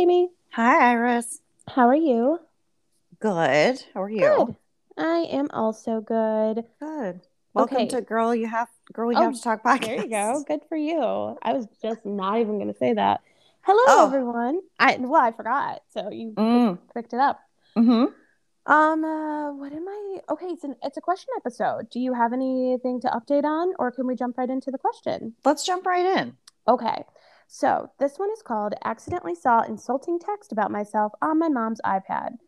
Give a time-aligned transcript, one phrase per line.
[0.00, 0.30] Jamie.
[0.52, 1.42] Hi, Iris.
[1.68, 2.40] How are you?
[3.18, 3.84] Good.
[3.92, 4.46] How are you?
[4.46, 4.56] Good.
[4.96, 6.64] I am also good.
[6.80, 7.20] Good.
[7.52, 7.86] Welcome Okay.
[7.88, 9.80] to Girl You Have Girl You Oh, Have to Talk podcast.
[9.84, 10.42] There you go.
[10.48, 11.36] Good for you.
[11.42, 13.20] I was just not even going to say that.
[13.60, 14.06] Hello, Oh.
[14.06, 14.60] everyone.
[14.78, 15.82] I well, I forgot.
[15.92, 16.78] So you Mm.
[16.94, 17.40] picked it up.
[17.76, 18.06] hmm
[18.64, 20.20] Um, uh, what am I?
[20.30, 21.90] Okay, it's an it's a question episode.
[21.90, 25.34] Do you have anything to update on, or can we jump right into the question?
[25.44, 26.38] Let's jump right in.
[26.66, 27.04] Okay,
[27.52, 32.38] so this one is called "Accidentally Saw Insulting Text About Myself on My Mom's iPad."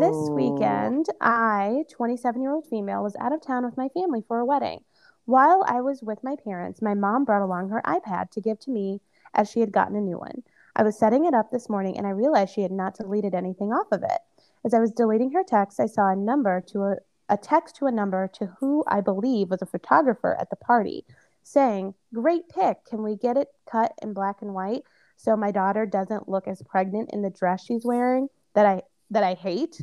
[0.00, 4.38] This weekend, I, 27 year old female, was out of town with my family for
[4.38, 4.84] a wedding.
[5.26, 8.70] While I was with my parents, my mom brought along her iPad to give to
[8.70, 9.02] me
[9.34, 10.42] as she had gotten a new one.
[10.74, 13.70] I was setting it up this morning and I realized she had not deleted anything
[13.70, 14.20] off of it.
[14.64, 16.96] As I was deleting her text, I saw a number to a,
[17.28, 21.04] a text to a number to who I believe was a photographer at the party
[21.48, 22.84] saying, Great pick.
[22.84, 24.82] Can we get it cut in black and white
[25.16, 29.24] so my daughter doesn't look as pregnant in the dress she's wearing that I that
[29.24, 29.80] I hate?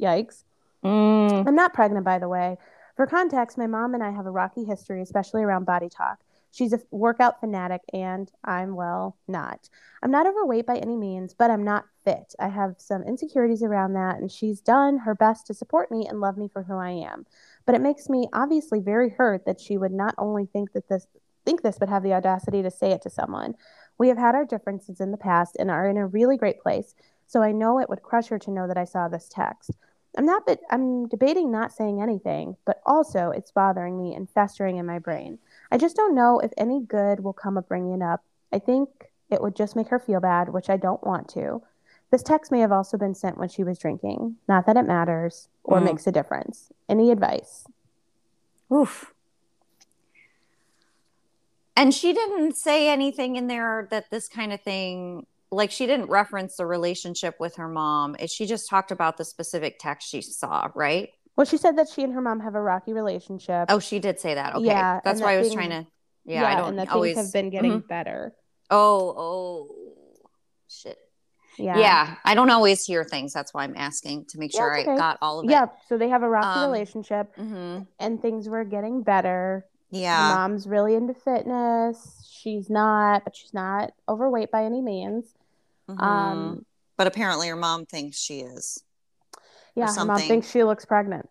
[0.00, 0.44] Yikes.
[0.84, 1.46] Mm.
[1.46, 2.56] I'm not pregnant, by the way.
[2.96, 6.20] For context, my mom and I have a rocky history, especially around body talk.
[6.50, 9.68] She's a workout fanatic, and I'm, well, not.
[10.02, 12.34] I'm not overweight by any means, but I'm not fit.
[12.40, 16.20] I have some insecurities around that, and she's done her best to support me and
[16.20, 17.26] love me for who I am.
[17.66, 21.06] But it makes me obviously very hurt that she would not only think that this
[21.44, 23.54] think this, but have the audacity to say it to someone.
[23.98, 26.94] We have had our differences in the past and are in a really great place,
[27.26, 29.70] so I know it would crush her to know that I saw this text.
[30.18, 34.76] I'm not but I'm debating not saying anything, but also it's bothering me and festering
[34.78, 35.38] in my brain.
[35.70, 38.24] I just don't know if any good will come of bringing it up.
[38.52, 38.88] I think
[39.30, 41.62] it would just make her feel bad, which I don't want to.
[42.10, 44.36] This text may have also been sent when she was drinking.
[44.48, 45.84] Not that it matters or Mm.
[45.84, 46.70] makes a difference.
[46.88, 47.66] Any advice?
[48.72, 49.12] Oof.
[51.76, 56.08] And she didn't say anything in there that this kind of thing, like she didn't
[56.08, 58.16] reference the relationship with her mom.
[58.26, 61.10] She just talked about the specific text she saw, right?
[61.36, 63.66] Well, she said that she and her mom have a rocky relationship.
[63.68, 64.54] Oh, she did say that.
[64.54, 64.64] Okay.
[64.66, 65.86] Yeah, That's why that I was thing- trying to.
[66.24, 67.14] Yeah, I don't and that always.
[67.14, 68.34] things have been getting better.
[68.70, 69.76] Oh, oh,
[70.66, 70.98] shit.
[71.58, 71.78] Yeah.
[71.78, 72.16] Yeah.
[72.24, 73.32] I don't always hear things.
[73.32, 75.50] That's why I'm asking to make Yeah, sure I got all of it.
[75.52, 75.66] Yeah.
[75.88, 79.66] So they have a rocky Um, relationship hmm and things were getting better.
[79.90, 80.28] Yeah.
[80.28, 82.28] Mom's really into fitness.
[82.30, 85.34] She's not, but she's not overweight by any means.
[85.88, 86.02] Mhm.
[86.02, 88.82] Um, but apparently her mom thinks she is.
[89.74, 91.28] yeah, her mom thinks she looks pregnant.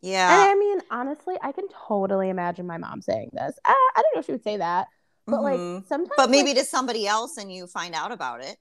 [0.00, 0.32] Yeah.
[0.32, 3.58] And I mean, honestly, I can totally imagine my mom saying this.
[3.64, 4.88] I, I don't know if she would say that,
[5.26, 5.42] but Mhm.
[5.42, 8.58] like sometimes, but maybe like, to somebody else and you find out about it.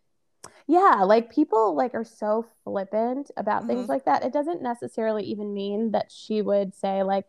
[0.68, 3.90] Yeah, like people like are so flippant about things Mhm.
[3.90, 4.24] like that.
[4.24, 7.26] It doesn't necessarily even mean that she would say like,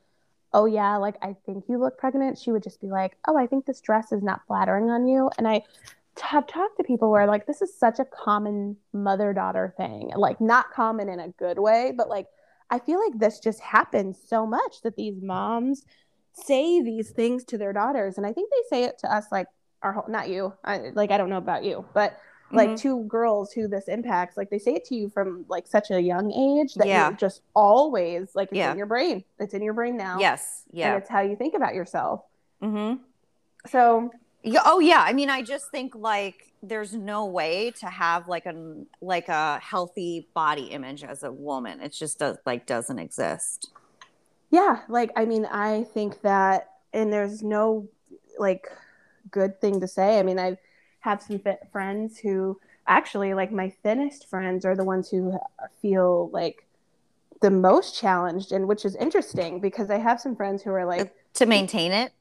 [0.52, 3.46] "Oh yeah, like I think you look pregnant." She would just be like, "Oh, I
[3.46, 5.62] think this dress is not flattering on you." And I
[6.20, 10.10] have talked to people where like this is such a common mother-daughter thing.
[10.16, 12.26] Like not common in a good way, but like
[12.70, 15.84] I feel like this just happens so much that these moms
[16.32, 19.46] say these things to their daughters and I think they say it to us like
[19.82, 20.52] our whole not you.
[20.64, 22.18] I like I don't know about you, but
[22.52, 22.78] like Mhm.
[22.78, 26.00] two girls who this impacts like they say it to you from like such a
[26.00, 27.08] young age that Yeah.
[27.08, 28.72] you're just always like it's Yeah.
[28.72, 30.62] in your brain it's in your brain now Yes.
[30.70, 30.96] and Yeah.
[30.96, 32.22] it's how you think about yourself
[32.62, 33.02] Mm-hmm.
[33.66, 34.10] so
[34.42, 35.02] Yeah, oh yeah.
[35.04, 38.54] I mean, I just think like there's no way to have like a
[39.00, 41.80] like a healthy body image as a woman.
[41.80, 43.70] It just does like doesn't exist.
[44.50, 47.86] yeah like i mean i think that and there's no
[48.38, 48.66] like
[49.30, 50.56] good thing to say i mean i
[51.08, 55.38] have some fit friends who actually like my thinnest friends are the ones who
[55.80, 56.66] feel like
[57.40, 61.14] the most challenged and which is interesting because i have some friends who are like
[61.32, 62.12] to maintain it.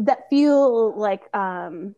[0.00, 1.94] that feel like um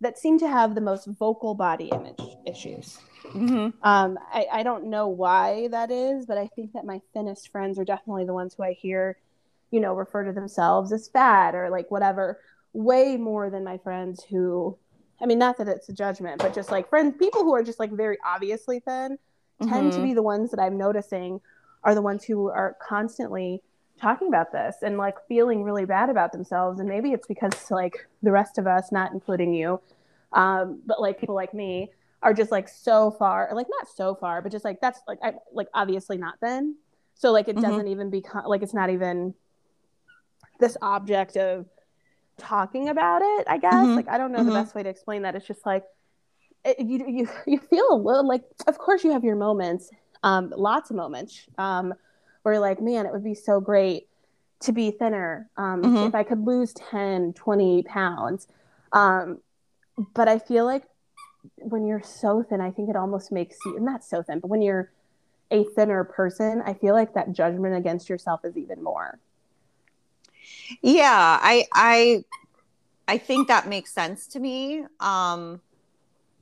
[0.00, 3.68] that seem to have the most vocal body image issues Mm-hmm.
[3.86, 7.78] um I, I don't know why that is but i think that my thinnest friends
[7.78, 9.18] are definitely the ones who i hear
[9.70, 12.40] you know refer to themselves as fat or like whatever
[12.72, 14.78] way more than my friends who
[15.20, 17.78] i mean not that it's a judgment but just like friends people who are just
[17.78, 19.18] like very obviously thin
[19.62, 20.02] tend to Mhm.
[20.02, 21.40] be the ones that i'm noticing
[21.84, 23.62] are the ones who are constantly
[24.00, 28.08] talking about this and like feeling really bad about themselves and maybe it's because like
[28.22, 29.80] the rest of us not including you
[30.32, 31.90] um, but like people like me
[32.22, 35.32] are just like so far like not so far but just like that's like I,
[35.52, 36.76] like obviously not then
[37.14, 37.62] so like it Mhm.
[37.62, 39.34] doesn't even become like it's not even
[40.60, 41.66] this object of
[42.38, 43.96] talking about it i guess Mhm.
[43.96, 44.54] like i don't know the Mhm.
[44.54, 45.84] best way to explain that it's just like
[46.64, 49.90] it, you, you you feel a little like of course you have your moments
[50.22, 51.92] um lots of moments um
[52.42, 54.08] where you're like man it would be so great
[54.60, 56.08] to be thinner um Mhm.
[56.08, 58.48] if i could lose 10 20 pounds
[58.92, 59.38] um
[60.14, 60.84] but i feel like
[61.58, 64.60] when you're so thin, I think it almost makes you not so thin, but when
[64.62, 64.90] you're
[65.50, 69.18] a thinner person, I feel like that judgment against yourself is even more.
[70.82, 72.24] Yeah, I I
[73.06, 74.84] I think that makes sense to me.
[75.00, 75.60] Um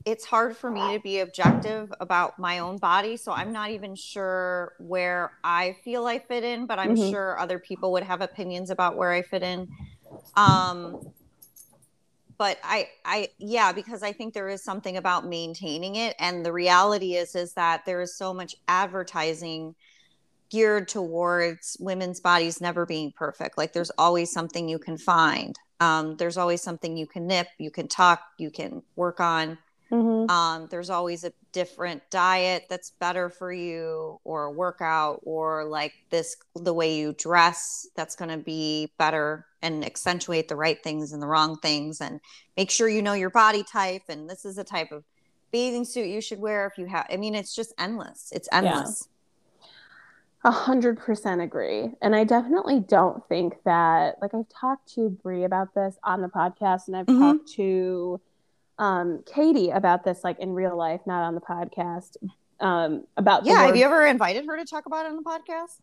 [0.04, 3.96] it's hard for me to be objective about my own body, so I'm not even
[3.96, 7.10] sure where I feel I fit in, but I'm mm-hmm.
[7.10, 9.68] sure other people would have opinions about where I fit in.
[10.36, 11.12] Um
[12.38, 16.52] but I I yeah, because I think there is something about maintaining it and the
[16.52, 19.74] reality is is that there is so much advertising
[20.50, 23.58] geared towards women's bodies never being perfect.
[23.58, 25.56] Like there's always something you can find.
[25.80, 29.58] Um, there's always something you can nip, you can tuck, you can work on.
[29.90, 30.30] Mm-hmm.
[30.30, 35.92] Um, there's always a different diet that's better for you, or a workout, or like
[36.10, 41.12] this the way you dress that's going to be better and accentuate the right things
[41.12, 42.20] and the wrong things, and
[42.56, 44.02] make sure you know your body type.
[44.08, 45.04] And this is the type of
[45.52, 47.06] bathing suit you should wear if you have.
[47.08, 48.32] I mean, it's just endless.
[48.34, 49.08] It's endless.
[50.46, 51.90] A hundred percent agree.
[52.00, 56.28] And I definitely don't think that like I've talked to Brie about this on the
[56.28, 57.20] podcast and I've mm-hmm.
[57.20, 58.20] talked to
[58.78, 62.16] um, Katie about this like in real life, not on the podcast.
[62.60, 65.80] Um, about yeah, have you ever invited her to talk about it on the podcast?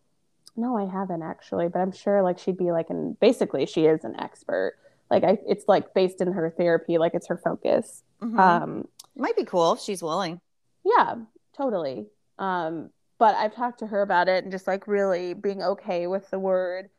[0.56, 4.06] No, I haven't actually, but I'm sure like she'd be like, and basically she is
[4.06, 4.78] an expert.
[5.12, 8.02] Like I, it's like based in her therapy, like it's her focus.
[8.22, 8.40] Mm-hmm.
[8.40, 8.88] Um,
[9.18, 10.40] might be cool if she's willing.
[10.86, 11.16] Yeah,
[11.58, 12.08] totally.
[12.40, 12.92] Um,
[13.24, 16.40] but I've talked to her about it and just like really being okay with the
[16.40, 16.90] word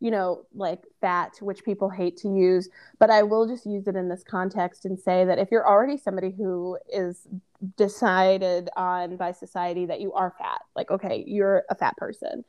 [0.00, 2.68] you know, like fat, which people hate to use.
[2.98, 5.98] But I will just use it in this context and say that if you're already
[5.98, 7.28] somebody who is
[7.76, 12.44] decided on by society that you are fat, like, okay, you're a fat person,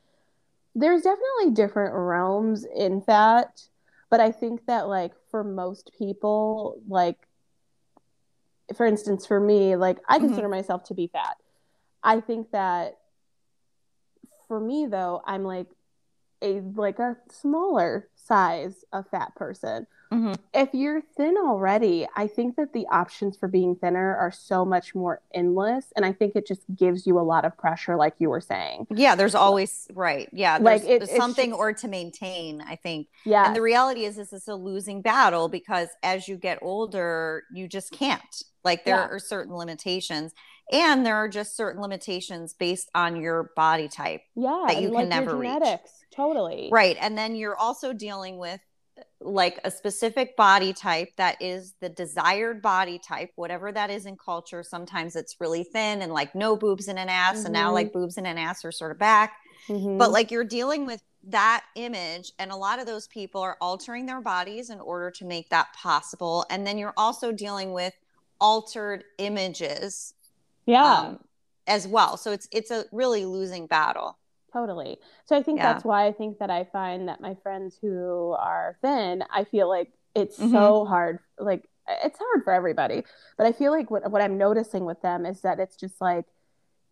[0.74, 3.62] there's definitely different realms in fat.
[4.08, 7.18] But I think that, like, for most people, like,
[8.74, 10.28] for instance, for me, like, I mm-hmm.
[10.28, 11.36] consider myself to be fat.
[12.02, 12.96] I think that
[14.52, 15.66] for me, though, I'm like,
[16.42, 19.86] a like a smaller size of fat person.
[20.12, 20.34] Mm-hmm.
[20.52, 24.94] If you're thin already, I think that the options for being thinner are so much
[24.94, 25.86] more endless.
[25.96, 28.88] And I think it just gives you a lot of pressure, like you were saying.
[28.90, 30.28] Yeah, there's always, right.
[30.34, 33.08] Yeah, like it, something or to maintain, I think.
[33.24, 33.46] Yeah.
[33.46, 37.68] And the reality is, this is a losing battle because as you get older, you
[37.68, 38.42] just can't.
[38.64, 39.08] Like there yeah.
[39.08, 40.32] are certain limitations
[40.70, 44.94] and there are just certain limitations based on your body type yeah that you can
[44.94, 46.16] like never genetics reach.
[46.16, 48.60] totally right and then you're also dealing with
[49.20, 54.16] like a specific body type that is the desired body type whatever that is in
[54.16, 57.46] culture sometimes it's really thin and like no boobs and an ass mm-hmm.
[57.46, 58.00] and now like mm-hmm.
[58.00, 59.34] boobs and an ass are sort of back
[59.68, 59.96] mm-hmm.
[59.96, 64.06] but like you're dealing with that image and a lot of those people are altering
[64.06, 67.94] their bodies in order to make that possible and then you're also dealing with
[68.42, 70.14] altered images
[70.66, 70.92] yeah.
[70.92, 71.20] um,
[71.66, 72.18] as well.
[72.18, 74.18] So it's it's a really losing battle.
[74.52, 74.98] Totally.
[75.24, 75.72] So i think yeah.
[75.72, 79.66] that's why i think that i find that my friends who are thin i feel
[79.66, 80.52] like it's mm-hmm.
[80.52, 83.02] so hard like it's hard for everybody.
[83.38, 86.26] But i feel like what, what i'm noticing with them is that it's just like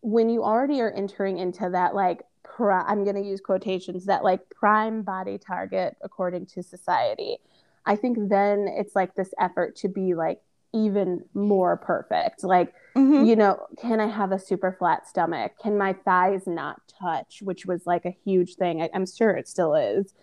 [0.01, 4.23] when you already are entering into that like pri- i'm going to use quotations that
[4.23, 7.37] like prime body target according to society
[7.85, 10.41] i think then it's like this effort to be like
[10.73, 12.43] even more perfect.
[12.43, 13.25] Like, mm-hmm.
[13.25, 15.53] you know, can I have a super flat stomach?
[15.61, 17.41] Can my thighs not touch?
[17.41, 18.81] Which was like a huge thing.
[18.81, 20.13] I, am sure it still is.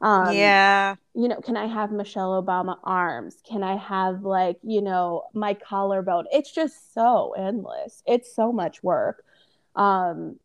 [0.00, 0.94] Um, yeah.
[1.14, 3.36] You know, can I have Michelle Obama arms?
[3.46, 6.26] Can I have like, you know, my collarbone?
[6.32, 8.02] It's just so endless.
[8.06, 9.24] It's so much work.
[9.74, 10.36] Um,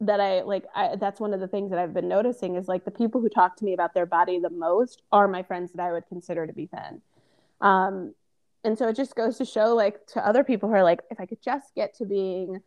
[0.00, 2.84] that I like I, that's one of the things that I've been noticing is like
[2.84, 5.82] the people who talk to me about their body the most are my friends that
[5.82, 7.00] I would consider to be thin.
[7.60, 8.14] Um,
[8.64, 11.20] and so it just goes to show like to other people who are like if
[11.20, 12.60] i could just get to being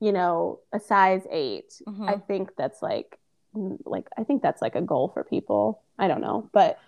[0.00, 2.08] you know a size 8 mm-hmm.
[2.08, 3.18] i think that's like
[3.84, 6.78] like i think that's like a goal for people i don't know but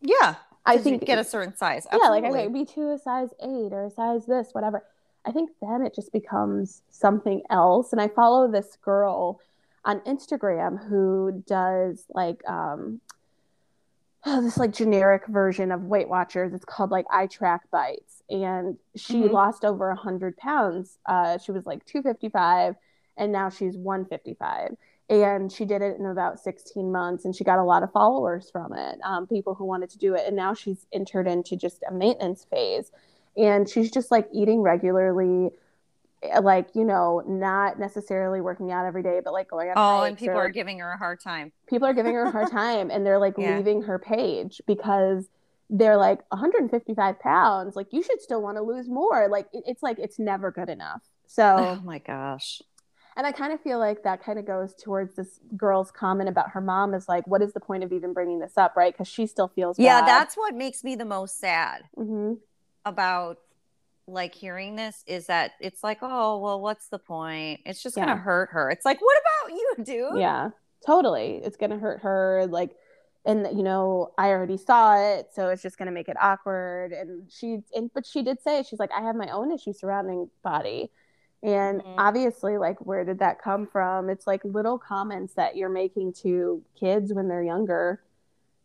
[0.00, 2.22] yeah i think get a certain size Absolutely.
[2.22, 4.84] yeah like okay be to a size 8 or a size this whatever
[5.24, 9.40] i think then it just becomes something else and i follow this girl
[9.84, 13.00] on instagram who does like um
[14.26, 16.52] oh, this like generic version of Weight Watchers.
[16.52, 19.34] It's called like iTrackBites, and she mm-hmm.
[19.34, 20.98] lost over a hundred pounds.
[21.06, 22.74] Uh, she was like two fifty five,
[23.16, 24.76] and now she's one fifty five.
[25.10, 28.48] And she did it in about 16 months, and she got a lot of followers
[28.50, 30.22] from it, um, people who wanted to do it.
[30.26, 32.90] And now she's entered into just a maintenance phase,
[33.36, 35.50] and she's just like eating regularly,
[36.42, 40.18] like you know not necessarily working out every day but like going on oh and
[40.18, 43.04] people are giving her a hard time people are giving her a hard time and
[43.04, 43.56] they're like yeah.
[43.56, 45.28] leaving her page because
[45.70, 49.82] they're like 155 pounds like you should still want to lose more like it, it's
[49.82, 52.60] like it's never good enough so oh my gosh
[53.16, 56.50] and i kind of feel like that kind of goes towards this girl's comment about
[56.50, 59.08] her mom is like what is the point of even bringing this up right because
[59.08, 60.08] she still feels yeah bad.
[60.08, 62.34] that's what makes me the most sad mm-hmm.
[62.84, 63.38] about
[64.06, 67.60] like hearing this is that it's like oh well what's the point?
[67.64, 68.06] It's just Yeah.
[68.06, 68.70] gonna hurt her.
[68.70, 70.18] It's like what about you dude?
[70.20, 70.50] Yeah
[70.86, 71.40] totally.
[71.42, 72.76] It's gonna hurt her like
[73.26, 77.22] and you know i already saw it so it's just gonna make it awkward and
[77.32, 80.90] she and but she did say she's like i have my own issues surrounding body.
[81.42, 81.94] And Mhm.
[81.98, 84.08] obviously like where did that come from?
[84.10, 88.02] It's like little comments that you're making to kids when they're younger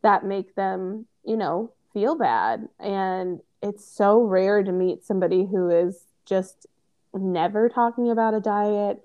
[0.01, 2.67] that make them you know feel bad.
[2.79, 6.65] And it's so rare to meet somebody who is just
[7.13, 9.01] never talking about a diet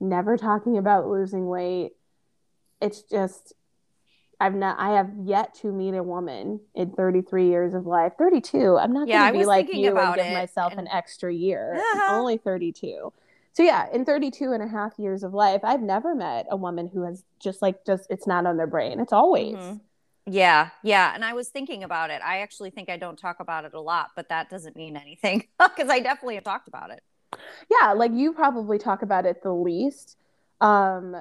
[0.00, 1.92] never talking about losing weight
[2.80, 3.52] it's just
[4.42, 8.14] I've not I have yet to meet a woman in 33 years of life.
[8.18, 8.76] 32.
[8.76, 11.80] I'm not Yeah, going to be like you and give it, myself an extra year.
[11.94, 12.16] Uh-huh.
[12.16, 13.12] Only 32.
[13.52, 16.90] So yeah, in 32 and a half years of life, I've never met a woman
[16.92, 18.98] who has just like just it's not on their brain.
[18.98, 19.54] It's always.
[19.54, 19.80] Mhm.
[20.26, 23.64] Yeah yeah and i was thinking about it i actually think i don't talk about
[23.64, 27.02] it a lot but that doesn't mean anything because i definitely have talked about it
[27.80, 30.16] Yeah, like you probably talk about it the least.
[30.60, 31.16] Um,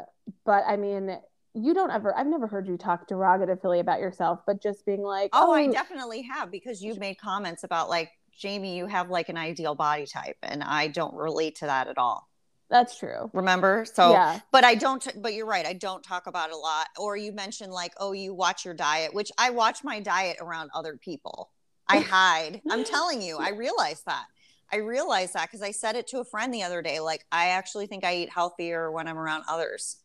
[0.46, 1.18] but I mean,
[1.54, 5.30] you don't ever I've never heard you talk derogatively about yourself, but just being like,
[5.34, 9.38] oh i definitely have because you've made comments about like jamie you have like an
[9.38, 12.28] ideal body type and i don't relate to that at all
[12.72, 13.30] that's true.
[13.34, 14.40] remember so yeah.
[14.52, 17.32] but i don't but you're right i don't talk about it a lot or you
[17.32, 21.52] mentioned like oh you watch your diet which i watch my diet around other people
[21.88, 24.26] i hide i'm telling you i realize that
[24.72, 27.50] i realize that because i said it to a friend the other day like i
[27.50, 29.98] actually think i eat healthier when i'm around others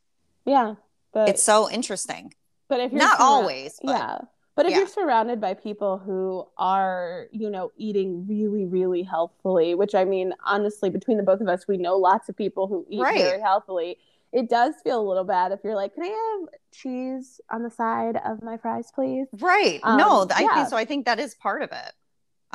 [0.44, 0.74] Yeah.
[1.12, 2.34] But it's so interesting
[2.68, 4.18] But if you're Not surra- uh, always, but- yeah.
[4.56, 4.78] But if yeah.
[4.78, 10.34] you're surrounded by people who are, you know, eating really, really healthfully, which I mean,
[10.44, 13.18] honestly, between the both of us, we know lots of people who eat Right.
[13.18, 13.98] very healthily.
[14.32, 17.70] It does feel a little bad if you're like, "Can I have cheese on the
[17.70, 20.54] side of my fries, please?" right Um, no i yeah.
[20.54, 21.92] think so i think that is part of it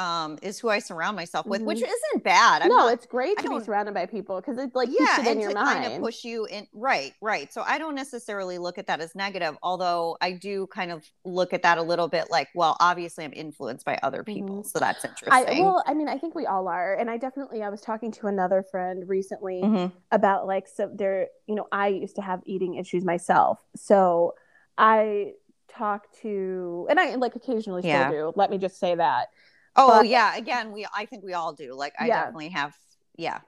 [0.02, 1.84] um is who i surround myself with which Mhm.
[1.96, 4.72] isn't bad I'm no, not- it's great I to be surrounded by people because it
[4.74, 5.84] like yeah it in and to mind.
[5.84, 9.14] kind of push you in right right so i don't necessarily look at that as
[9.16, 13.24] negative although i do kind of look at that a little bit like well obviously
[13.26, 15.62] i'm influenced by other people so that's interesting Mm-hmm.
[15.62, 17.62] I well, I mean, I think we all are, and I definitely.
[17.64, 19.62] I was talking to another friend recently.
[19.64, 19.92] Mhm.
[20.12, 24.34] about like so there you know i used to have eating issues myself so
[24.78, 25.34] i
[25.70, 28.08] talk to and i like occasionally Yeah.
[28.10, 29.28] still do let me just say that
[29.76, 32.20] oh But- yeah again we i think we all do like i Yeah.
[32.22, 32.76] definitely have
[33.18, 33.40] yeah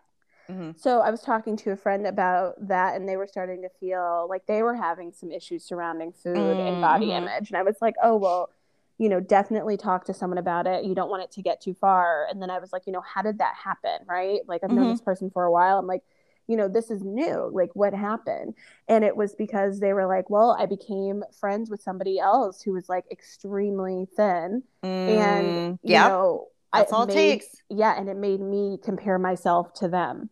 [0.49, 0.77] Mhm.
[0.79, 4.27] so i was talking to a friend about that and they were starting to feel
[4.29, 7.17] like they were having some issues surrounding food and body Mhm.
[7.23, 8.49] image and i was like oh well
[8.97, 11.73] you know definitely talk to someone about it you don't want it to get too
[11.73, 14.69] far and then i was like you know how did that happen right like i've
[14.71, 14.91] known Mhm.
[14.91, 16.03] this person for a while i'm like
[16.47, 18.53] you know this is new like what happened
[18.87, 22.73] and it was because they were like well i became friends with somebody else who
[22.73, 27.47] was like extremely thin and Mm, you yep know that's I all it made- takes
[27.69, 30.29] yeah and it made me compare myself to them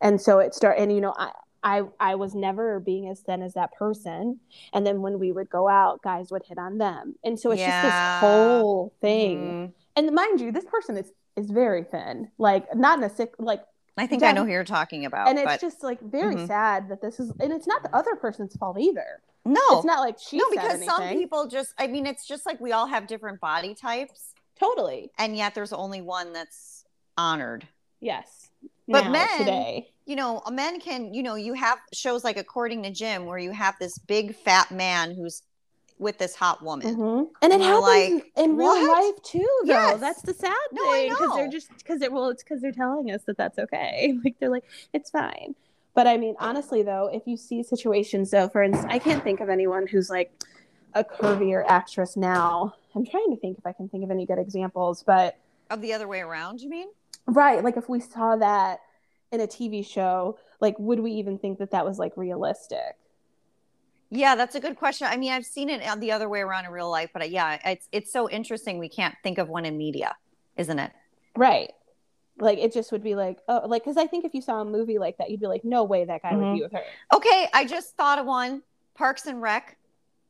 [0.00, 1.30] and so it started and you know i
[1.66, 4.38] I, I was never being as thin as that person.
[4.74, 7.14] And then when we would go out, guys would hit on them.
[7.24, 7.68] And so it's Yeah.
[7.70, 9.38] just this whole thing.
[9.38, 9.72] Mhm.
[9.96, 12.30] And mind you, this person is is very thin.
[12.36, 13.62] Like not in a sick like
[13.96, 16.46] i think i know who you're talking about and it's but just like very Mhm.
[16.46, 19.20] sad that this is and it's not the other person's fault either.
[19.44, 22.60] no It's not like she no because some people just i mean it's just like
[22.60, 25.10] we all have different body types totally.
[25.18, 26.84] and yet there's only one that's
[27.16, 27.66] honored
[28.00, 28.50] Yes.
[28.86, 29.90] But Now, men- today.
[30.04, 33.38] you know, a man can, you know, you have shows like According to Jim where
[33.38, 35.40] you have this big fat man who's
[35.98, 36.96] with this hot woman.
[36.96, 37.28] Mhm.
[37.42, 39.68] And it And happens like, in real "What?" life too, though.
[39.72, 40.00] Yes.
[40.00, 43.10] That's the sad No, thing because they're just because they're well, it's because they're telling
[43.10, 44.18] us that that's okay.
[44.24, 45.54] Like they're like it's fine.
[45.94, 49.40] But I mean, honestly, though, if you see situations, so for instance, I can't think
[49.40, 50.32] of anyone who's like
[50.94, 52.74] a curvier actress now.
[52.96, 55.36] I'm trying to think if I can think of any good examples, but
[55.70, 56.88] Of the other way around, you mean?
[57.26, 58.80] right, like if we saw that
[59.32, 62.96] in a TV show, like would we even think that that was like realistic?
[64.16, 65.08] Yeah, that's a good question.
[65.10, 67.58] I mean, I've seen it the other way around in real life, but uh, yeah,
[67.64, 70.14] it's it's so interesting we can't think of one in media,
[70.56, 70.92] isn't it?
[71.36, 71.72] Right.
[72.38, 74.64] Like it just would be like, oh, like because I think if you saw a
[74.64, 76.54] movie like that, you'd be like, no way that guy would Mhm.
[76.56, 76.82] be with her.
[77.12, 78.62] Okay, I just thought of one.
[78.94, 79.76] Parks and Rec.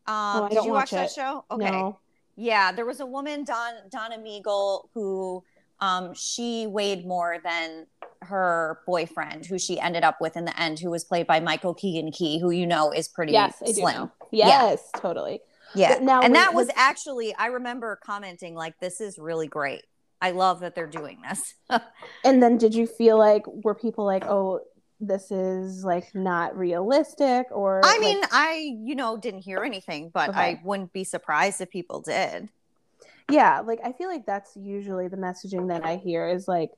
[0.06, 0.14] Um,
[0.44, 1.44] Oh, did you watch, watch that show?
[1.50, 1.70] Okay.
[1.70, 1.98] No.
[2.36, 5.44] Yeah, there was a woman, Don Donna Meagle, who
[5.80, 7.86] um, she weighed more than
[8.22, 11.74] her boyfriend, who she ended up with in the end, who was played by Michael
[11.74, 14.10] Keegan Key, who you know is pretty Yes, slim.
[14.32, 15.40] Yes, totally.
[15.74, 15.94] Yeah.
[15.94, 19.82] But now and that was actually, I remember commenting, like, this is really great.
[20.20, 21.54] I love that they're doing this.
[22.24, 24.60] And then did you feel like were people like, oh,
[25.00, 30.10] this is like not realistic or I like- mean, I, you know, didn't hear anything,
[30.14, 32.48] but I wouldn't be surprised if people did.
[33.30, 36.70] Yeah, like I feel like that's usually the messaging that I hear is like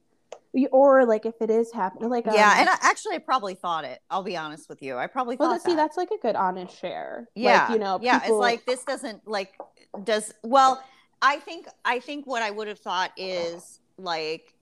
[0.73, 2.53] or like if it is happening like yeah.
[2.53, 4.01] um, And I, actually, I probably thought it.
[4.11, 4.97] I'll be honest with you.
[4.97, 7.99] I probably thought well see that's like a good honest share yeah like, you know
[8.03, 9.53] yeah people- it's like this doesn't like
[10.05, 10.83] does well
[11.23, 14.53] i think i think what i would have thought is like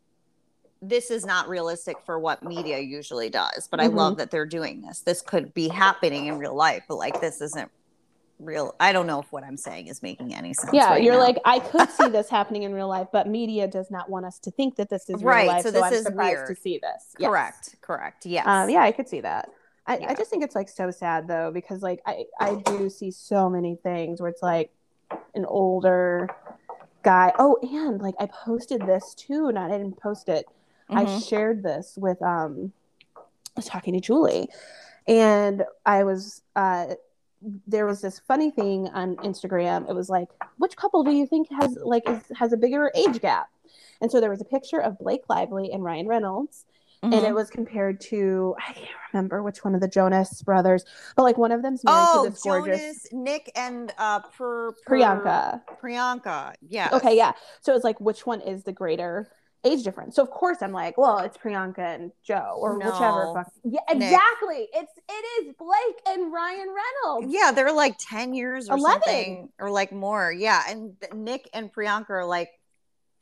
[0.83, 3.95] this is not realistic for what media usually does but i Mhm.
[3.95, 7.41] love that they're doing this this could be happening in real life but like this
[7.41, 7.71] isn't
[8.41, 11.14] real i don't know if what i'm saying is making any sense yeah right you're
[11.14, 11.21] now.
[11.21, 14.38] like i could see this happening in real life but media does not want us
[14.41, 16.49] to think that this is real Right, life so so, this i'm is surprised weird.
[16.49, 17.29] to see this Yes.
[17.29, 19.49] correct correct yes um yeah i could see that
[19.87, 20.11] I, Yeah.
[20.11, 23.49] I just think it's like so sad though because like I, I do see so
[23.50, 24.71] many things where it's like
[25.35, 26.29] an older
[27.03, 30.47] guy oh and like i posted this too not i didn't post it
[30.91, 31.29] I Mhm.
[31.29, 32.73] shared this with um
[33.17, 33.21] I
[33.57, 34.49] was talking to Julie
[35.07, 36.95] and I was uh
[37.66, 39.88] there was this funny thing on Instagram.
[39.88, 43.20] It was like, which couple do you think has like is, has a bigger age
[43.20, 43.48] gap?
[44.00, 46.64] And so there was a picture of Blake Lively and Ryan Reynolds,
[47.02, 47.28] and Mhm.
[47.28, 50.84] it was compared to I can't remember which one of the Jonas brothers,
[51.16, 54.72] but like one of them's married oh to this gorgeous jonas nick and uh per,
[54.72, 55.62] per Priyanka.
[55.80, 57.32] priyanka yeah Okay, yeah.
[57.60, 59.28] So it's like which one is the greater
[59.64, 60.16] age difference?
[60.16, 63.25] So of course I'm like, well, it's Priyanka and Joe or whichever.
[63.25, 63.52] No, Fuck.
[63.64, 64.12] Yeah, Nick.
[64.12, 64.68] exactly.
[64.73, 67.35] It's it is Blake and Ryan Reynolds.
[67.35, 69.02] Yeah, they're like 10 years or 11.
[69.02, 70.33] something or like more.
[70.33, 70.62] Yeah.
[70.68, 72.50] And Nick and Priyanka are like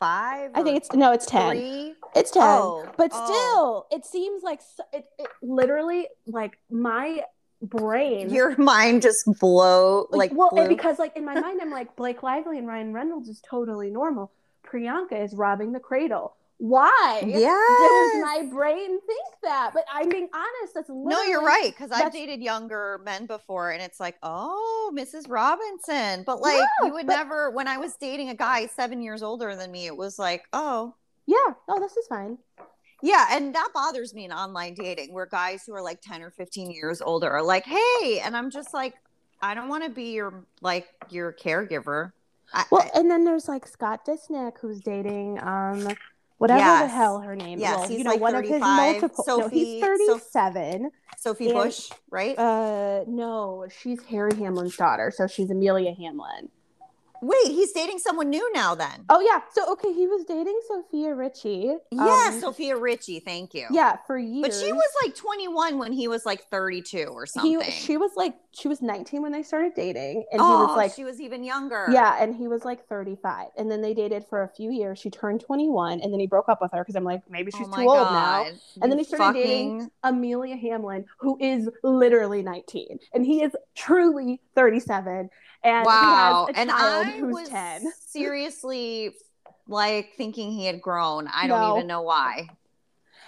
[0.03, 0.51] five.
[0.55, 1.57] I think it's no, it's ten.
[1.57, 1.95] three.
[2.17, 2.43] It's ten.
[2.43, 3.25] Oh, but oh.
[3.25, 7.23] still, it seems like so- it, it literally like my
[7.63, 8.29] brain.
[8.31, 12.23] Your mind just blow like, well, and because like in my mind, I'm like Blake
[12.23, 14.33] Lively and Ryan Reynolds is totally normal.
[14.73, 16.37] Priyanka is robbing the cradle.
[16.59, 17.19] Why?
[17.23, 18.23] Does Yes.
[18.23, 19.73] my brain think that?
[19.75, 20.75] But I'm being honest.
[20.75, 21.71] That's no, you're right.
[21.77, 25.29] Because I've dated younger men before, and it's like, oh, Mrs.
[25.29, 26.23] Robinson.
[26.25, 27.51] But like, Yeah, you would but- never.
[27.51, 30.95] When I was dating a guy seven years older than me, it was like, oh,
[31.27, 31.37] Yeah.
[31.69, 32.39] Oh, this is fine.
[33.03, 36.31] Yeah, and that bothers me in online dating where guys who are like 10 or
[36.31, 38.95] 15 years older are like, "Hey," and I'm just like,
[39.41, 42.13] I don't want to be your like your caregiver.
[42.53, 45.89] I, Well, and then there's like Scott Disick who's dating um
[46.39, 47.59] whatever the hell her name.
[47.61, 49.01] Yes, well, he's you know, like one of his 35.
[49.01, 49.25] multiple.
[49.27, 50.91] no, he's 37.
[51.19, 52.37] Sophie and- Bush, right?
[52.39, 56.49] Uh, no, she's Harry Hamlin's daughter, so she's Amelia Hamlin.
[57.23, 59.05] Wait, he's dating someone new now then.
[59.09, 61.73] Oh yeah, so okay, he was dating Sofia Richie.
[61.93, 63.67] Yeah, um, Sofia Richie, thank you.
[63.71, 64.43] yeah, for years.
[64.43, 67.63] But she was like 21 when he was like 32 or He, something.
[67.71, 70.95] she was like she was 19 when they started dating, and oh, he was like
[70.95, 71.87] she was even younger.
[71.93, 73.51] Yeah, and he was like 35.
[73.57, 74.99] And then they dated for a few years.
[74.99, 77.69] She turned 21, and then he broke up with her because I'm like, maybe she's
[77.69, 78.13] oh too my old God.
[78.47, 78.53] now.
[78.83, 84.41] And then he started dating- Amelia Hamlin, who is literally 19, and he is truly
[84.57, 85.31] 37.
[85.65, 86.47] And wow.
[86.49, 87.93] he has a and I who's was 10.
[88.07, 89.15] seriously
[89.69, 91.29] like thinking he had grown.
[91.29, 92.49] I don't even know why.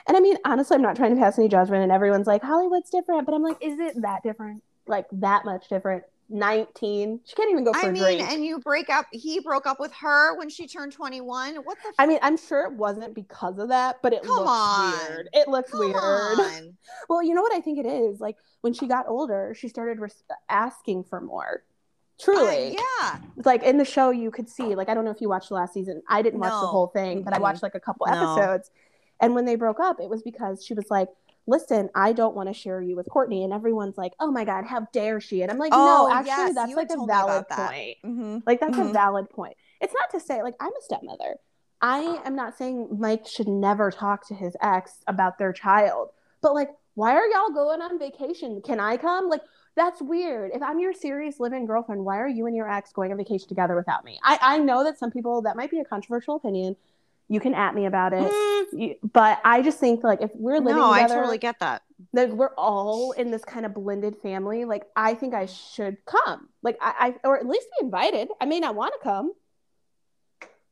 [0.07, 2.91] And I mean, honestly, I'm not trying to pass any judgment, and everyone's like, Hollywood's
[2.91, 3.25] different.
[3.25, 4.63] But I'm like, is it that different?
[4.87, 6.05] Like, that much different?
[6.29, 7.21] 19?
[7.25, 8.23] She can't even go for I a mean, drink.
[8.23, 9.07] and you break up.
[9.13, 11.57] He broke up with her when she turned 21.
[11.57, 11.93] What the?
[11.99, 14.93] I mean, I'm sure it wasn't because of that, but it Come looks on.
[15.09, 15.29] weird.
[15.33, 15.95] It looks Come weird.
[15.99, 16.77] on.
[17.09, 18.21] Well, you know what I think it is?
[18.21, 21.63] Like when she got older, she started res- asking for more.
[22.21, 22.77] Truly.
[22.77, 23.19] Uh, yeah.
[23.45, 25.55] Like in the show, you could see, like, I don't know if you watched the
[25.57, 26.03] last season.
[26.09, 28.13] I didn't watch the whole thing, but I watched like a couple No.
[28.13, 28.71] episodes.
[29.21, 31.09] And when they broke up, it was because she was like,
[31.47, 33.45] listen, I don't want to share you with Courtney.
[33.45, 35.43] And everyone's like, oh my God, how dare she?
[35.43, 37.97] And I'm like, Oh, no, actually, yes, that's like a valid point.
[38.03, 38.93] hmm Like that's a Mhm.
[38.93, 39.57] valid point.
[39.81, 41.37] It's not to say like I'm a stepmother.
[41.81, 46.11] I am not saying Mike should never talk to his ex about their child.
[46.41, 48.63] But like why are y'all going on vacation?
[48.65, 49.29] Can I come?
[49.29, 49.43] Like
[49.77, 50.53] that's weird.
[50.55, 53.49] If I'm your serious living girlfriend, why are you and your ex going on vacation
[53.49, 54.19] together without me?
[54.23, 56.77] I, I know that some people that might be a controversial opinion.
[57.29, 58.31] You can at me about it.
[58.73, 61.83] You- but I just think like if we're living No, I together, totally get that.
[62.13, 66.49] like we're all in this kind of blended family like i think i should come
[66.63, 69.33] like i, I or at least be invited i may not want to come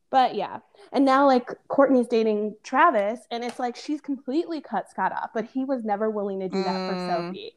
[0.09, 0.59] but yeah
[0.91, 5.45] and now like courtney's dating travis and it's like she's completely cut scott off but
[5.45, 7.07] he was never willing to do that for Mm.
[7.07, 7.55] sophie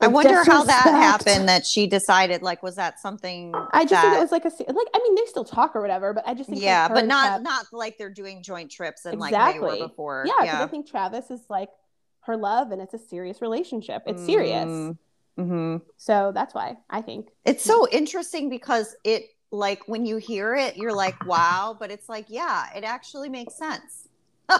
[0.00, 1.48] I wonder how that happened.
[1.48, 3.54] That she decided, like, was that something?
[3.72, 5.80] i just that, think it was like a like i mean they still talk or
[5.80, 9.18] whatever but i just think yeah, but not not like they're doing joint trips and
[9.18, 10.24] like they were before.
[10.26, 11.70] yeah because i think travis is like
[12.20, 14.96] her love and it's a serious relationship it's serious Mm.
[15.36, 20.54] hmm So that's why I think It's so interesting because it like when you hear
[20.54, 24.08] it, you're like, wow, but it's like, yeah, it actually makes sense.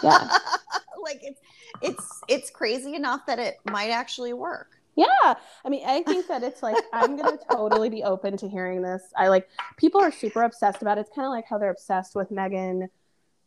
[0.02, 0.28] Yeah.
[1.02, 1.40] like it's
[1.80, 4.78] it's it's crazy enough that it might actually work.
[4.94, 5.34] Yeah.
[5.64, 8.82] I mean, I think that it's like, I'm going to totally be open to hearing
[8.82, 9.02] this.
[9.16, 11.02] I like, people are super obsessed about it.
[11.02, 12.90] It's kind of like how they're obsessed with Megan.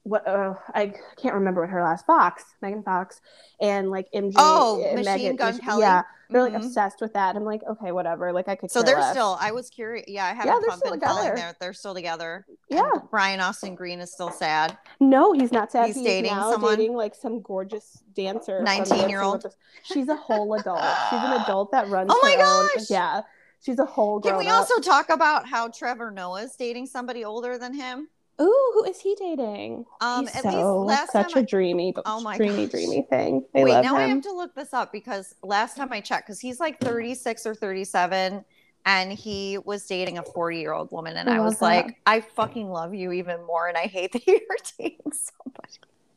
[0.07, 3.21] What uh, I can't remember what her last Fox, Megan Fox,
[3.59, 4.33] and like MG.
[4.37, 5.81] Oh, and Machine Megan- Gun Kelly?
[5.81, 6.57] Yeah, they're like Mhm.
[6.57, 7.35] obsessed with that.
[7.35, 8.31] I'm like, okay, whatever.
[8.31, 8.69] Like I could.
[8.69, 10.05] So they're still I was curious.
[10.07, 11.33] Yeah, I haven't Yeah, they're still together.
[11.35, 11.55] there.
[11.59, 12.45] They're still together.
[12.69, 12.87] Yeah.
[12.93, 14.77] And Brian Austin Green is still sad.
[14.99, 15.87] No, he's not sad.
[15.87, 16.77] He's He's, dating someone?
[16.77, 18.61] dating like some gorgeous dancer.
[18.61, 19.41] 19-year-old?
[19.41, 20.83] Dancing with the- She's a whole adult.
[21.09, 22.11] She's an adult that runs.
[22.13, 22.91] Oh my her own- gosh!
[22.91, 23.21] Yeah,
[23.59, 24.21] she's a whole.
[24.21, 24.57] Can we up.
[24.69, 28.09] also talk about how Trevor Noah's dating somebody older than him?
[28.41, 29.85] Ooh, who is he dating?
[30.01, 30.49] Um, He's at so
[30.81, 32.71] least last such time a I- dreamy, Oh my dreamy, gosh.
[32.71, 33.45] dreamy thing.
[33.53, 36.39] They Wait, now I have to look this up because last time I checked, because
[36.39, 38.43] he's like 36 or 37,
[38.85, 41.65] and he was dating a 40 year old woman, and I I, was that.
[41.65, 44.39] like, I fucking love you even more, and I hate that you're
[44.77, 45.69] dating somebody.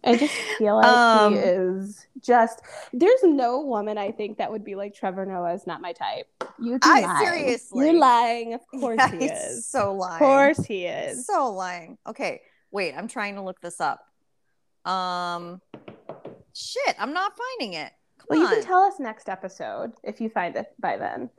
[0.04, 2.62] I just feel like Um, he is just.
[2.92, 6.26] There's no woman I think that would be like Trevor Noah is not my type.
[6.60, 7.26] You'd be I- lying.
[7.26, 7.84] seriously.
[7.86, 8.54] You're lying.
[8.54, 9.66] Of course Yeah, he he's is.
[9.66, 10.12] So lying.
[10.14, 11.26] Of course he is.
[11.26, 11.98] So lying.
[12.06, 14.00] Okay, wait, I'm trying to look this up.
[14.90, 15.60] Um,
[16.54, 17.92] shit, I'm not finding it.
[18.18, 21.30] Come Well, you can tell us next episode if you find it by then.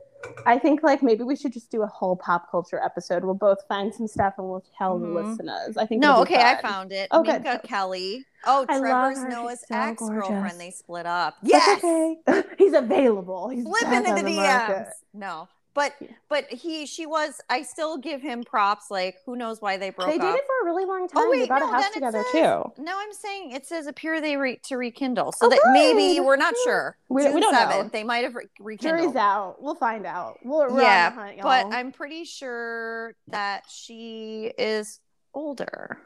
[0.45, 3.23] I think like maybe we should just do a whole pop culture episode.
[3.23, 5.01] We'll both find some stuff and we'll tell Mhm.
[5.13, 5.77] the listeners.
[5.77, 7.07] I think no, okay, I found it.
[7.11, 7.41] Oh, good.
[7.43, 8.25] Minka Kelly.
[8.45, 10.59] Oh, I Trevor's Noah's so ex girlfriend.
[10.59, 11.35] They split up.
[11.41, 11.77] Yes.
[11.77, 12.17] okay.
[12.57, 13.49] He's available.
[13.49, 14.67] He's Flip back into the, the DMs.
[14.67, 14.87] market.
[15.13, 16.07] No, but Yeah.
[16.29, 17.39] but he she was.
[17.49, 18.89] I still give him props.
[18.89, 20.21] Like who knows why they broke They up.
[20.21, 21.23] dated for a really long time.
[21.25, 22.83] Oh they wait, bought no, a house together says, too.
[22.83, 26.35] No, I'm saying it says appear they re- to rekindle, so Oh, that maybe we're
[26.35, 26.97] not sure.
[27.09, 27.59] We- June we don't know.
[27.59, 28.99] 7th, They might have re- rekindled.
[29.01, 29.57] Jury's out.
[29.61, 30.37] We'll find out.
[30.43, 31.43] We're yeah, on the hunt, y'all.
[31.43, 34.99] but I'm pretty sure that she is
[35.33, 35.99] older.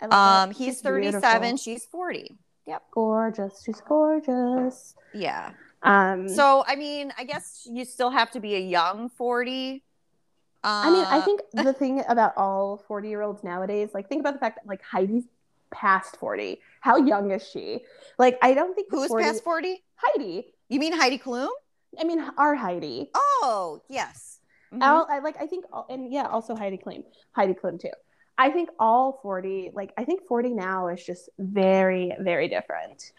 [0.00, 1.56] Um, he's She's 37, beautiful.
[1.56, 2.36] she's 40.
[2.66, 2.82] Yep.
[2.92, 3.62] gorgeous.
[3.64, 4.94] She's gorgeous.
[5.12, 5.52] Yeah.
[5.84, 9.82] Um, So I mean, I guess you still have to be a young 40.
[10.64, 14.20] I mean, I Uh, think the thing about all 40 year olds nowadays, like, think
[14.20, 15.24] about the fact that, like, Heidi's
[15.70, 16.60] past 40.
[16.80, 17.84] How young is she?
[18.18, 19.84] Like, I don't think who's 40 past 40?
[19.96, 20.54] Heidi.
[20.70, 21.50] You mean Heidi Klum?
[22.00, 23.10] I mean, our Heidi.
[23.14, 24.40] Oh, yes.
[24.72, 24.82] Mhm.
[24.82, 25.36] Al, I like.
[25.40, 27.04] I think, all- and yeah, also Heidi Klum.
[27.32, 27.92] Heidi Klum too.
[28.38, 33.12] I think all 40, like, I think 40 now is just very, very different.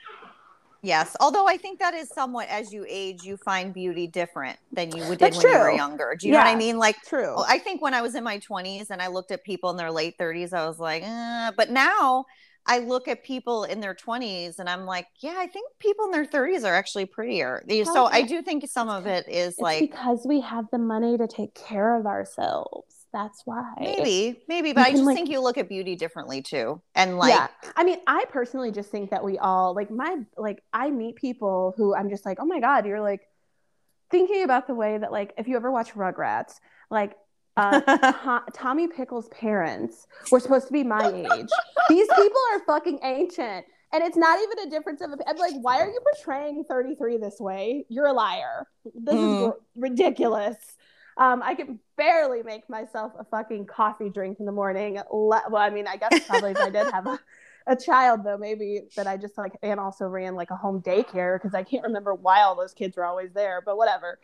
[0.85, 1.15] Yes.
[1.19, 5.03] Although I think that is somewhat as you age, you find beauty different than you
[5.03, 5.75] would did That's when you were true.
[5.75, 6.15] younger.
[6.19, 6.77] Do you know what I mean?
[6.77, 7.35] Like True.
[7.47, 9.91] I think when I was in my 20s and I looked at people in their
[9.91, 11.51] late 30s, I was like, eh.
[11.57, 12.25] but now
[12.67, 16.11] I look at people in their 20s and I'm like, yeah, I think people in
[16.11, 17.63] their 30s are actually prettier.
[17.85, 21.17] So I do think some of it is it's like because we have the money
[21.17, 22.94] to take care of ourselves.
[23.15, 23.63] That's why.
[23.79, 26.81] maybe, maybe, but I can, just like- think you look at beauty differently too.
[26.95, 27.47] And like, yeah
[27.77, 31.73] i mean i personally just think that we all like my like i meet people
[31.77, 33.21] who i'm just like oh my god you're like
[34.11, 36.55] thinking about the way that like if you ever watch rugrats
[36.91, 37.13] like
[37.57, 41.49] uh, To- tommy pickle's parents were supposed to be my age
[41.89, 45.79] these people are fucking ancient and it's not even a difference of i'm like why
[45.79, 49.51] are you portraying 33 this way you're a liar this is Mm.
[49.51, 50.57] gr- ridiculous
[51.17, 54.99] um, I can barely make myself a fucking coffee drink in the morning.
[55.09, 57.19] Well, I mean, I guess probably if I did have a,
[57.67, 61.37] a child, though, maybe that I just like, and also ran like a home daycare
[61.41, 64.19] because I can't remember why all those kids were always there, but whatever.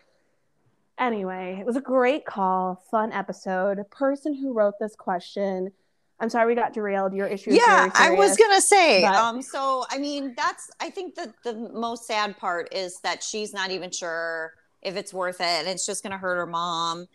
[0.98, 3.80] Anyway, it was a great call, fun episode.
[3.90, 5.72] Person who wrote this question,
[6.20, 7.14] I'm sorry we got derailed.
[7.14, 9.02] Your issue is yeah, very I was gonna say.
[9.02, 13.24] but- um, so I mean, that's I think that the most sad part is that
[13.24, 17.08] she's not even sure if it's worth it, and it's just gonna hurt her mom.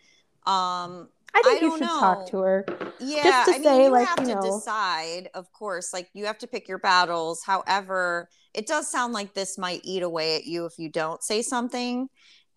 [0.45, 1.99] Um, I think I you should know.
[1.99, 2.65] talk to her.
[2.99, 5.93] yeah, just to I mean, say, you like, have you to know- decide, of course.
[5.93, 7.43] Like you have to pick your battles.
[7.43, 11.41] However, it does sound like this might eat away at you if you don't say
[11.41, 12.09] something.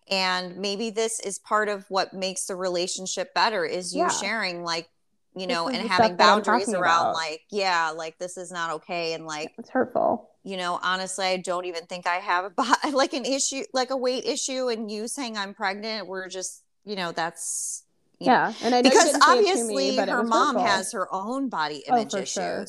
[0.09, 4.09] And maybe this is part of what makes the relationship better is you Yeah.
[4.09, 4.89] sharing like
[5.35, 7.13] you know and having stuff that I'm boundaries around about.
[7.13, 10.30] like yeah like this is not okay and like It's hurtful.
[10.43, 13.89] You know honestly i don't even think i have a bo- like an issue like
[13.91, 17.83] a weight issue and you saying i'm pregnant we're just you know that's
[18.19, 20.55] you know- Yeah, and I because didn't say it to obviously me, but her mom
[20.55, 20.63] hurtful.
[20.71, 22.67] has her own body Oh, image for issues sure.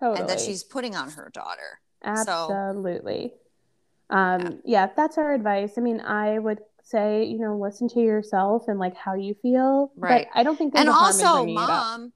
[0.00, 0.20] totally.
[0.20, 3.32] and that she's putting on her daughter Absolutely.
[4.10, 4.88] Um, yeah.
[4.96, 5.72] that's our advice.
[5.76, 9.92] I mean, I would say, you know, listen to yourself and like how you feel.
[9.96, 10.26] Right.
[10.32, 12.12] But I don't think and also mom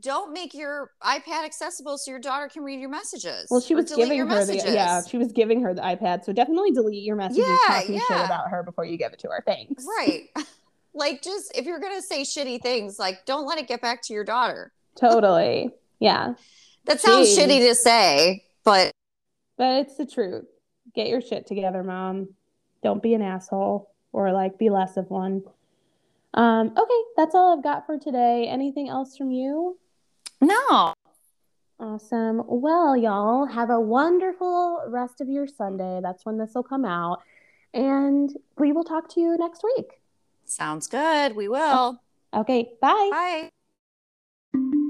[0.00, 3.46] don't make your iPad accessible so your daughter can read your messages.
[3.50, 4.64] Well, she was giving her messages.
[4.64, 6.24] the yeah, she was giving her the iPad.
[6.24, 8.24] So definitely delete your messages Yeah, talking shit yeah.
[8.24, 9.42] about her before you give it to her.
[9.46, 9.84] Thanks.
[9.84, 10.28] Right.
[10.94, 14.12] like just if you're gonna say shitty things, like don't let it get back to
[14.14, 14.72] your daughter.
[14.98, 15.70] Totally.
[15.98, 16.34] Yeah.
[16.86, 17.38] That sounds Jeez.
[17.38, 18.92] shitty to say, but
[19.56, 20.46] But it's the truth.
[20.94, 22.28] Get your shit together, mom.
[22.82, 25.42] Don't be an asshole or like be less of one.
[26.34, 28.46] Um, okay, that's all I've got for today.
[28.46, 29.78] Anything else from you?
[30.40, 30.94] No.
[31.78, 32.42] Awesome.
[32.46, 36.00] Well, y'all have a wonderful rest of your Sunday.
[36.02, 37.22] That's when this will come out.
[37.74, 40.00] And we will talk to you next week.
[40.46, 41.36] Sounds good.
[41.36, 42.00] We will.
[42.34, 43.50] Okay, bye.
[44.54, 44.82] Bye.